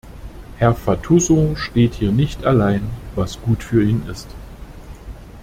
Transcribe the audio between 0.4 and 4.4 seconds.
Herr Fatuzzo steht hier nicht allein, was gut für ihn ist.